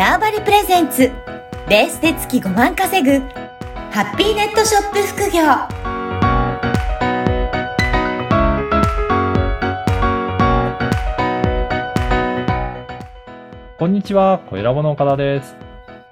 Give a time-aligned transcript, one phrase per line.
[0.00, 1.10] ターバリプレゼンツ
[1.68, 3.18] ベースで月5万稼ぐ
[3.90, 5.42] ハッピーネットショップ副業
[13.78, 15.54] こんにちは、小ラボの岡田です。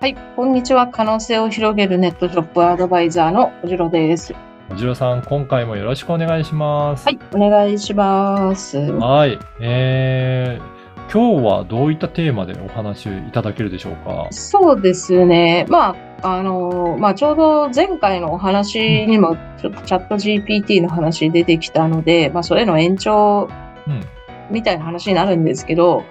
[0.00, 0.88] はい、こんにちは。
[0.88, 4.34] 可能性を広げるネットショップアドバイザーのおじろです。
[4.70, 7.06] おじろさん、今回もよろしくお願いします。
[7.06, 8.76] はい、お願いします。
[8.76, 9.38] はい。
[9.62, 10.77] えー、
[11.10, 14.28] 今日はどういったテーマでお話いただけるでしょうか？
[14.30, 15.64] そうですね。
[15.70, 23.48] まあ、あの、まあ、ちょうど前回のお話にも、ちょっとチャット GPT の話出てきたので、まあ、それの延長
[23.86, 24.04] うん。
[24.50, 26.04] みたいな話になるんですけど、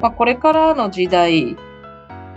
[0.00, 1.56] まあ、これからの時代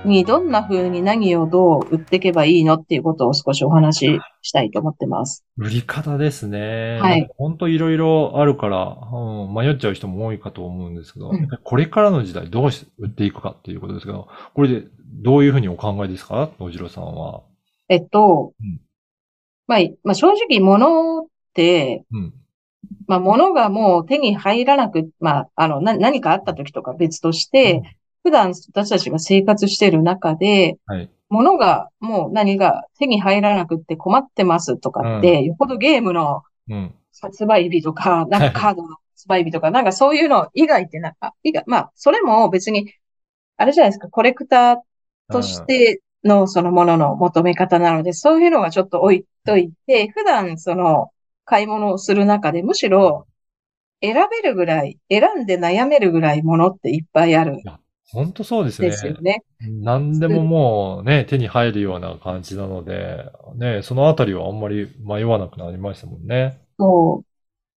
[0.05, 5.43] にどんな風に何をどう売っていけばいいのっていうことを少しお話ししたいと思ってます。
[5.57, 6.99] 売り方ですね。
[7.01, 7.27] はい。
[7.37, 14.87] 本当いろいろあるから、うん、迷っちゃう人も多いかと思うんですけど、うんこれからの時代どうし売っていくかっていうことですけど、これで
[15.21, 17.41] どういうふうにお考えですかおじろさんは？
[17.87, 18.79] えっと、うん
[19.67, 22.33] まあ、まあ、正直物って、うん。
[23.05, 27.83] まあ、物がもう手に入らなく、まあ、あの、な、何かあった時とか別として、
[28.23, 31.09] 普段私たちが生活している中で、はい。
[31.29, 36.93] 物がもう何が手に入らなくって困ってますとかって、よほどゲームのうん。
[37.21, 42.93] 発売日とか、 なんかカードの発売日とか、なんかそういうの以外ってなんか、以外、まあ、それも別に、
[43.57, 44.77] あれじゃないですか、コレクター
[45.31, 51.09] としてのそのものの求め方なので、そういうのはちょっと置いといて、普段その
[51.45, 53.27] 買い物をする中でむしろ
[54.01, 57.63] 選べるぐらい、選んで悩めるぐらいものっていっぱいあるん
[58.11, 58.89] 本当そうですね。
[58.89, 59.43] ですよね。
[59.61, 66.59] 何でももうね、手に入るような感じなので、ね、そのあたりはあんまり迷わなくなりましたもんね。
[66.79, 67.23] そ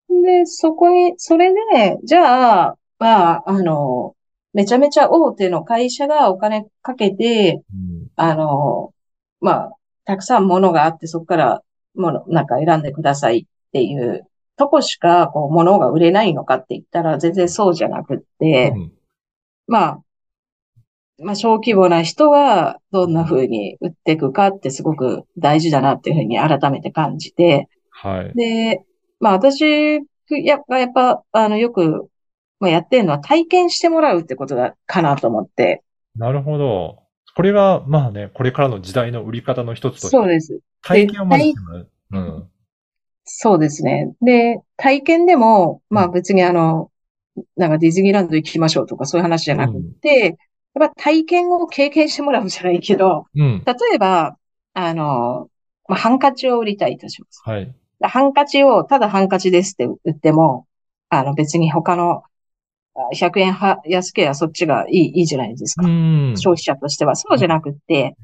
[0.09, 0.25] う。
[0.25, 4.15] で、そこに、それで、じゃあ、まあ、あの、
[4.53, 8.07] めちゃめちゃ大手の会社がお金かけて、うん。
[8.15, 8.93] あの、
[9.39, 9.71] まあ、
[10.05, 11.63] たくさん物があって、そこから、
[11.95, 18.91] もの、なんか選んでくださいっていうとこしか、こう、物が売れないのかって言ったら、全然そうじゃなくって、うん
[19.67, 20.01] まあ、
[21.23, 28.33] まあ、小規模な人がどんな風に売っていくかってすごく大事だなっていうふうに改めて感じて、はい。
[28.35, 28.83] で、
[29.19, 30.01] まあ私
[30.39, 32.07] やっぱ、やっぱ、あの、よく、
[32.59, 35.83] まあ、やってるのは体験してもらうってことだ、かなと思って。
[36.15, 36.99] なるほど。
[37.35, 40.59] これが、まあね、これからの時代の売り方の一つとして、そうです。
[40.83, 41.89] 体験をまずしてもらう。
[42.11, 42.49] うん。
[43.23, 44.13] そうですね。
[44.21, 46.91] で、体験でも、まあ別にあの、
[47.55, 50.37] なんかディズニーランド行きましょうとかそういう話じゃなくて、
[50.73, 53.63] やっぱ体験を経験してもらうじゃないけど、うん。
[53.65, 54.37] 例えば、
[54.73, 55.49] あの、
[55.87, 57.41] まあ、ハンカチを売りたいとします。
[57.45, 57.73] はい。
[58.01, 60.65] ハンカチを、ただハンカチですって売っても、
[61.09, 62.23] あの別に他の
[62.95, 65.85] あ100円は安ければそっちがいい、いいじゃないですか。
[65.85, 66.33] うん。
[66.37, 67.15] 消費者としては。
[67.15, 68.15] そうじゃなくって、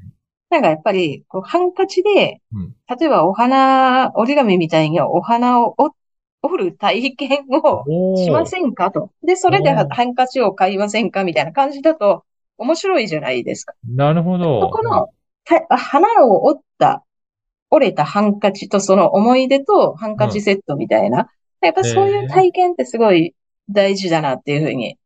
[0.49, 5.93] なんかやっぱり、こう、ハンカチで、うん例えばお花、折り紙みたいにお花を折
[6.41, 7.83] 折る体験を
[8.15, 9.11] しませんかと。
[9.23, 12.23] で、それでハンカチを買いませんかみたいな感じだと
[12.57, 13.73] 面白いじゃないですか。
[13.87, 14.61] なるほど。
[14.61, 15.09] そこの、
[15.45, 17.03] た花を折った、
[17.69, 21.29] 折れたハンカチとその思い出とハンカチセットみたいな。
[21.61, 23.33] やっぱそういう体験ってすごい
[23.69, 24.97] 大事だなっていうふうに、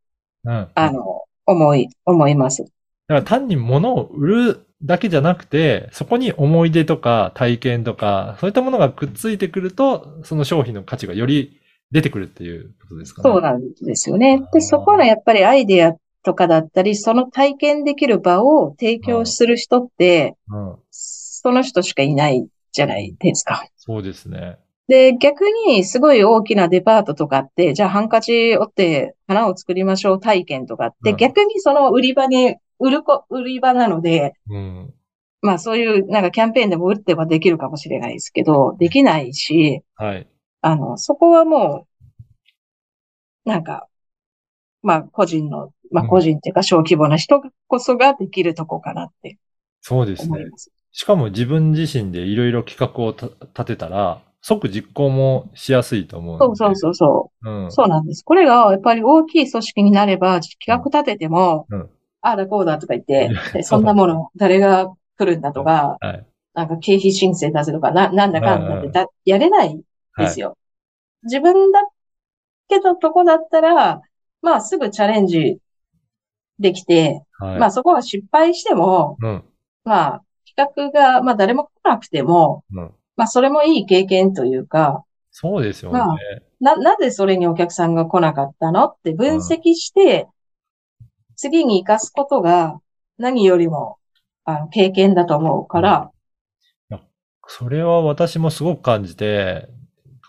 [0.43, 0.67] うん。
[0.73, 2.63] あの、思い、思います。
[2.63, 2.73] だか
[3.15, 11.59] ら単に物を売るだけじゃなくて、そこに思い出とか体験とか、そういったものがくっついてくると、その商品の価値がより
[11.91, 13.29] 出てくるっていうことですかね。
[13.29, 14.43] そうなんですよね。
[14.53, 20.75] で、そこのやっぱりアイデアとかだったり、その体験できる場を提供する人って、うん。
[20.89, 23.65] その人しかいないじゃないですか。
[23.77, 24.57] そうですね。
[24.87, 34.93] で、逆にすごい大きなデパートとかって、じゃあハンカチ折って花を作りましょう体験とかって、うん逆にその売り場に、売るこ、売り場なので、うん。
[35.41, 40.27] まあそういうなんかキャンペーンでも売ってはできるかもしれないですけど、できないし、はい。
[40.61, 41.87] あの、そこはも
[43.45, 43.87] う、なんか、
[44.83, 49.37] まあ個人の、まあうん個人っていうか小規模な人こそができるとこかなって
[49.81, 50.45] そうですね。
[50.91, 56.39] しかも自分自身でいろいろ企画をた立てたら、即実行もしやすいと思う。
[56.39, 57.49] そうそうそうそう。
[57.49, 57.71] うん。
[57.71, 58.23] そうなんです。
[58.23, 61.89] これがやっぱり大きい組織になれば、企画立てても、うん
[62.23, 66.25] ああだこうだとか言って、でそんなもの誰が来るんだとか、はい。
[66.53, 70.25] なんか経費申請出せとか、な、なんだかんだってだやれないんはい。
[70.27, 70.55] ですよ。
[71.23, 71.79] 自分だ
[72.67, 74.01] けどとこだったら、
[74.41, 75.57] まあすぐチャレンジ
[76.61, 77.59] できて、はい。
[77.59, 79.43] まあそこが失敗しても、うん。
[79.83, 80.23] まあ
[80.55, 82.91] 企画が、まあ誰も来なくても、うん。
[83.15, 85.99] まあそれもいい経験というか、そうですよね。
[85.99, 86.17] まあ
[86.59, 90.27] な、なぜそれにお客さんが来なかったのって分析して、
[91.35, 92.79] 次に活かすことが、
[93.17, 93.97] 何よりも、
[94.45, 96.11] あの、経験だと思うから、
[97.53, 99.67] それは私もすごく感じて、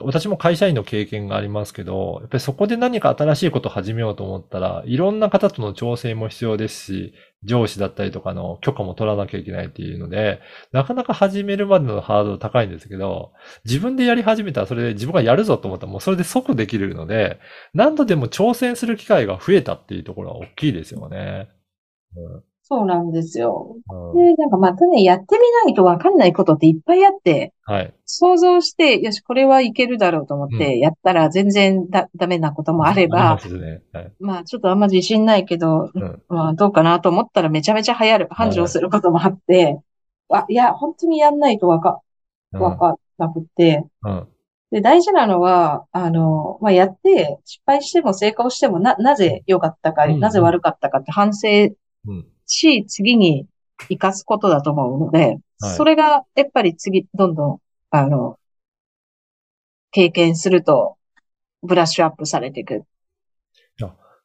[0.05, 7.15] 私も会社員の経験がありますけど、やっぱりそこで何か新しいことを始めようと思ったら、いろんな方との調整も必要ですし、
[7.45, 10.41] 上司だったりとかの許可も取らなきゃいけないっていうので、
[10.73, 13.33] なかなか始めるまでのハードル高いんですけど、
[13.65, 17.41] 自分でやり始めたらそれで自分がやるぞと思ったらもうそれで即できるので、
[17.75, 21.49] 何度でも挑戦する機会が増えたっていうところは大きいですよね。
[22.17, 23.77] うんそうなんですよ。
[23.91, 27.95] うんで、なんかまたね、やってみないとわかんないことっていっぱいあって、はい。
[28.07, 33.83] 想像して、よし、これはいけるだろうと思ってやったら全然だ、ダメなこともあればま、すね。
[33.93, 34.13] はい。
[34.21, 39.81] まあちょっとあんま自信ないけど、うんまあどうかなと思ったらめちゃめちゃ流行る、繁盛することもあって、
[40.31, 42.01] あ、いや、本当にやんないとわか、
[42.53, 44.29] うんわかんなくて、うん。
[44.71, 51.77] で、大事なのは、あの、まあ、やって、失敗しても成功しても、な、なぜ良かったか、うんなぜ悪かったかって反省うん。
[52.47, 53.47] し、次に
[53.79, 57.59] 活かすことだと思うので、はいそれが、やっぱり次、どんどん、
[57.91, 58.37] あの、
[59.93, 60.97] 経験すると、
[61.63, 62.85] ブラッシュアップされていく。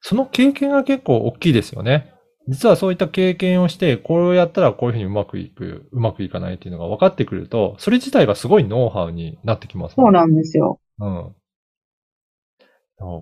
[0.01, 2.13] その経験が結構大きいですよね。
[2.47, 10.11] 実はそういった経験をして、これをやったらこういうふうにうまくいく、うまくいかないっていうのが分かってくると、それ自体がすごいノウハウになってきますそうね。
[10.11, 10.79] なんですよ。
[10.99, 11.35] うん。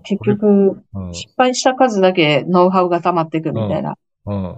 [0.04, 1.14] 結、局、うん。
[1.14, 3.96] 失敗した数だけノウハウが溜まっていくみたいな。
[4.26, 4.56] うん。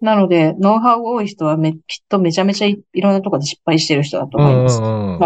[0.00, 1.78] なので、ノウハウ多い人はめ、きっ
[2.08, 4.80] とめちゃめちゃいいろんなところで失敗してる人だとうん思います。
[4.80, 5.20] うんうん。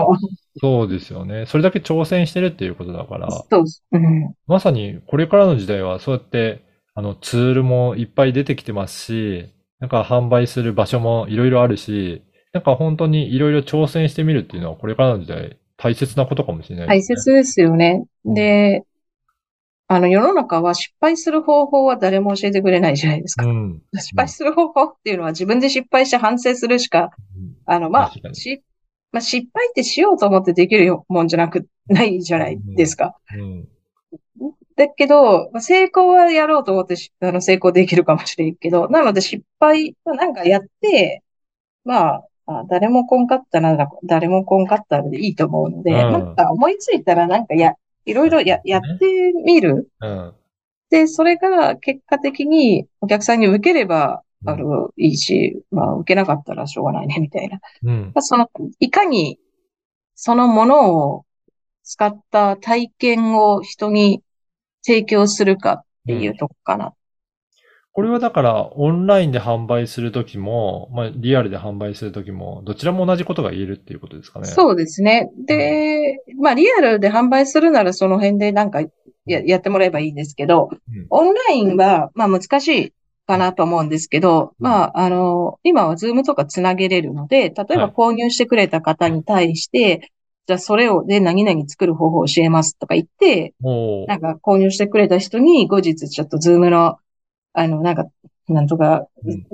[0.60, 1.46] そうですよね。
[1.46, 3.84] それだけ挑戦してるっていうことだから、そうです。
[3.92, 4.34] うん。
[4.46, 6.64] まさにこれからの時代はそうやって、
[6.94, 12.22] あの、ツールもいっぱい出てきてますし、なんか販売する場所もいろいろあるし、
[12.52, 17.02] なんか本当にいろいろ挑戦してみるっていうのはこれからの時代大切なことかもしれないね。
[17.02, 18.04] 切ですよね。
[18.24, 18.84] うんで、
[19.92, 23.44] あの、世の中は失敗する方法は誰も教えてくれないじゃないですか。
[23.44, 23.82] うん。
[23.96, 27.10] 失敗する方法っていうのは自分で失敗して反省するしか、
[27.66, 28.62] あの、まあ、し、
[29.10, 33.16] まあ、失敗ってしようと思ってできるよもんじゃなく、ないじゃないですか。
[33.36, 33.68] うん。
[34.76, 41.24] だけど、まあ成功はやろうと思ってしあの成功できるかもしれんけど、なので失敗はなんかやって、
[41.84, 47.74] まあ、あ誰もこんかったら、誰もこんかったらでいいと思うので、うんなんか思いついたらなんかや、
[48.10, 49.88] いろいろや、やってみる？
[50.00, 50.34] うん。
[50.90, 57.60] で、それが結果的にお客さんに受ければ、あの、いいし、まあ、受けなかったらしょうがないね、みたいな。
[57.84, 58.12] うん。
[58.14, 58.48] まあその、
[58.80, 59.38] いかに、
[60.14, 61.24] そのものを
[61.82, 64.22] 使った体験を人に
[64.82, 66.94] 提供するかっていうとこかな。
[67.92, 74.46] これはだから、オンラインで販売するときも、まあ、リアルで販売するときも、どちらも同じことが言えるっていうことですかね。
[74.46, 75.30] そうですね。
[75.46, 78.80] で、まあ、リアルで販売するならその辺でなんか
[79.26, 82.92] ややってもらえばいいんですけどうん、オンラインは、まあ、難しい
[83.26, 84.64] かなと思うんですけど、うん。
[84.64, 87.92] まあ、あの、今はズームとかつなげれるので、例えばはい。
[87.92, 90.10] 購入してくれた方に対して、
[90.46, 93.54] じゃあそれをで何々作る方法を教えますとか言って、
[94.08, 96.96] なんか購入してくれた人に後日ちょっとズームの、
[97.52, 98.06] あの、なんか、
[98.48, 99.46] なんとかうん、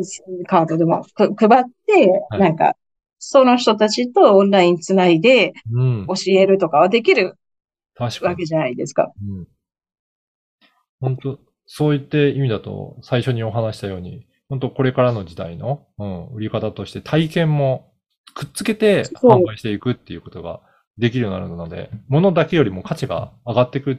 [0.46, 2.76] カードでもく配って、はいなんか、
[3.18, 6.06] その人たちとオンラインつないでうん。
[6.06, 7.36] 教えるとかはできる
[7.94, 8.44] 確かにわけ。
[8.44, 9.12] じゃないですか。
[9.22, 9.46] うん。
[11.00, 17.92] 本当そういった意味だと、最初にお話したように、本当これからの時代の、うん、売り方として体験も
[18.34, 20.60] くっつけて販売していくっていうことが
[20.98, 23.98] できるようになるので、物だけよりも価値が上がっていく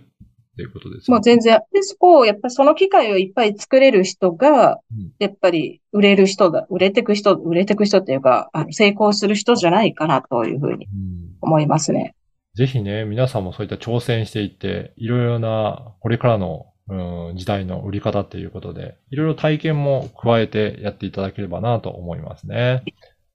[0.57, 1.17] っていうことですよね。
[1.17, 1.59] もう全然。
[1.71, 12.15] で、そこを、やっぱりその機会をいっぱい作れる人がうん、やっぱり売れる人だ、売れてく人、売れてく人っていうか、あの成功する人じゃないかなというふうにうん思いますね。
[12.55, 22.83] ぜひね、皆さんもそういった挑戦していって、いろいろな、これからの、うん、時代の売り方っていうことで、いろいろ体験も加えてやっていただければなと思いますね。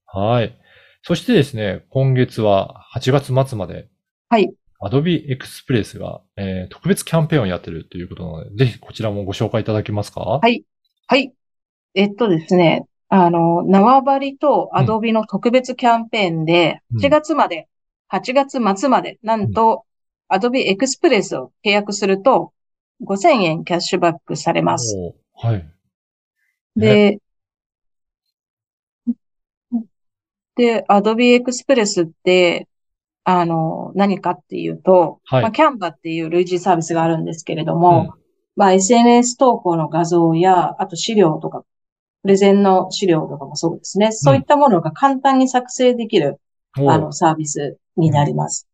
[0.07, 0.59] はい。
[1.03, 3.89] そしてですね、今月は8月末まで、
[4.29, 4.53] はい。
[4.83, 10.21] Adobe Express が、えー特別キャンペーンをやってるということなので、ぜひこちらもご紹介いただけますか？
[10.21, 10.65] はい
[11.07, 11.33] はい。
[11.95, 17.69] えっとですね、あの、縄張りとアドビの特別キャンペーンで、うん8月まで、
[18.09, 19.85] 8月末まで、なんと、
[20.29, 22.53] アドビエクスプレスを契約すると、
[23.05, 24.97] 5000円キャッシュバックされます。
[25.35, 25.67] はい。
[26.77, 27.19] で、
[30.57, 32.69] で、Adobe Express って、
[33.25, 35.43] あの、何かっていうと、はい。
[35.43, 37.81] まあ、Canva っていう類似サービスがあるんですけれどうん。
[37.81, 38.15] も、
[38.57, 41.65] まあ、SNS 投稿の画像や、あと資料とか、
[42.23, 44.13] プレゼンの資料とかもそうですね。
[44.13, 46.41] そういったものが簡単に作成できる、
[46.75, 48.69] あの、サービスになります。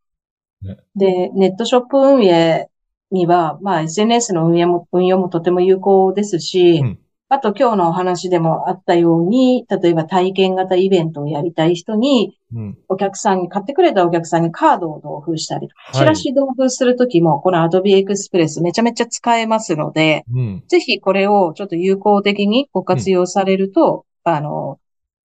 [0.63, 0.69] うん。
[0.69, 0.77] ね。
[0.97, 2.69] で、ネットショップ運営
[3.11, 6.99] には、まあ、SNS の運営も、運用もとても有効ですし、うん
[7.31, 12.79] あと今日のお話でもあったように、例えば体験型イベントをやりたい人に、うん。
[12.89, 20.65] お客さんに、買ってくれたお客さんにカードを同封したりとか、はいチラシ同封するときも、この Adobe Express めちゃめちゃ使えますので、うん。
[20.69, 24.79] ぜひこれをちょっと有効的にご活用されると、あの、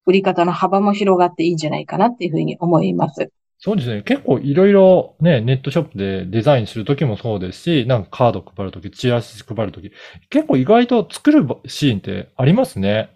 [0.06, 3.32] 売り方の幅も広がっていいんじゃないかなっていうふうに思います。
[3.60, 4.02] そうですね。
[4.04, 9.92] 結構いろいろね、ネットショップでデザインするときもそうですし、なんかカード配るとき、チラシ配るとき、
[10.30, 13.10] 結構意外と作るシーンってありますね。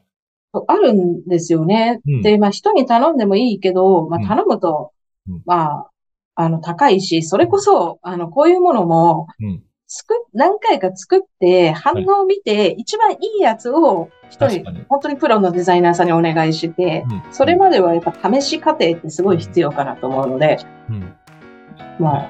[0.67, 2.01] あるんですよね。
[2.07, 4.91] うんで、まあ人に頼んでもいいけど、まうんあ頼むと
[5.27, 5.91] うん、まあ、
[6.35, 9.63] あの、高いし、それこそ、あの、こういうものも、うん。
[9.87, 17.33] 作っ、何回か作って、反応を見て、一番いいやつを人に確かに、本当にプロのデザイナーさんにお願いして、うん。
[17.33, 20.57] それまではやっぱ試し過程ってすごい必要かなと思うので、
[20.89, 21.15] うん。
[21.99, 22.29] まあ、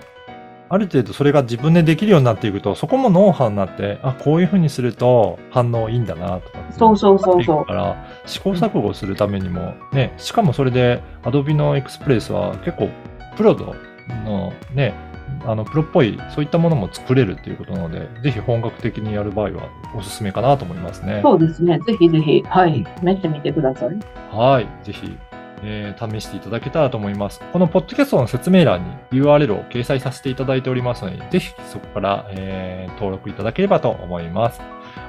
[0.69, 12.89] ある程度それが自分でできるようになっていくと、そこもノウハウになって、あ、こういうふうにすると反応いいんだなとかそうそうそうそうなっていくから、試行錯誤するためにも、ね、しかもそれで Adobe の Express は結構
[13.35, 14.93] プロのね、
[15.45, 21.19] あの、プロっぽい、そういったものも作れるっていうことなので、ぜひ本格的にやる場合はおすすめかなと思いますね。
[21.23, 21.79] そうですね。
[21.85, 23.89] ぜひぜひ、はうんい、試してみてください。
[24.35, 24.67] はい。
[24.83, 25.17] ぜひ、
[25.63, 27.41] えー試していただけたらと思います。
[27.51, 34.61] このポッドキャストの説明欄に URL を掲載させていただいておりますので、ぜひそこから、えー登録いただければと思います。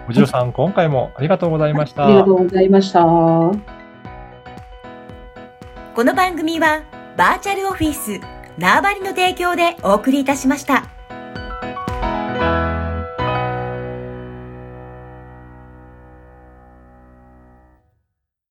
[0.08, 2.06] おじろさん、今回もありがとうございました。
[2.06, 3.00] ありがとうございました。
[3.02, 3.54] こ
[6.04, 6.82] の番組は
[7.16, 8.20] バーチャルオフィス
[8.59, 10.98] 縄張りの提供でお送りいたしました。